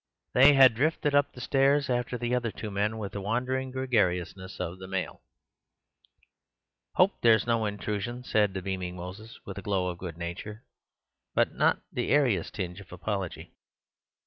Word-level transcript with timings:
They 0.33 0.55
had 0.55 0.73
drifted 0.73 1.13
up 1.13 1.31
the 1.31 1.41
stairs 1.41 1.87
after 1.87 2.17
the 2.17 2.33
other 2.33 2.49
two 2.51 2.71
men 2.71 2.97
with 2.97 3.11
the 3.11 3.21
wandering 3.21 3.69
gregariousness 3.69 4.59
of 4.59 4.79
the 4.79 4.87
male. 4.87 5.21
"Hope 6.95 7.21
there's 7.21 7.45
no 7.45 7.67
intrusion," 7.67 8.23
said 8.23 8.55
the 8.55 8.63
beaming 8.63 8.95
Moses 8.95 9.39
with 9.45 9.59
a 9.59 9.61
glow 9.61 9.89
of 9.89 9.99
good 9.99 10.17
nature, 10.17 10.65
but 11.35 11.53
not 11.53 11.83
the 11.91 12.09
airiest 12.09 12.55
tinge 12.55 12.79
of 12.81 12.91
apology. 12.91 13.53